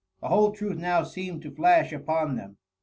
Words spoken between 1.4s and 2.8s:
to flash upon them.